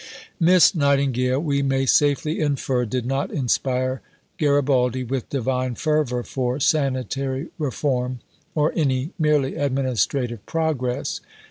Miss 0.39 0.73
Nightingale, 0.73 1.39
we 1.39 1.61
may 1.61 1.85
safely 1.85 2.39
infer, 2.39 2.85
did 2.85 3.05
not 3.05 3.29
inspire 3.29 4.01
Garibaldi 4.39 5.03
with 5.03 5.29
divine 5.29 5.75
fervour 5.75 6.23
for 6.23 6.59
sanitary 6.59 7.49
reform 7.59 8.19
or 8.55 8.73
any 8.75 9.11
merely 9.19 9.53
administrative 9.57 10.43
progress. 10.47 11.19